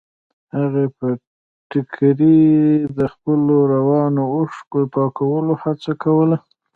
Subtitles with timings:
[0.55, 1.07] هغې په
[1.69, 2.41] ټيکري
[2.97, 6.37] د خپلو روانو اوښکو د پاکولو هڅه کوله.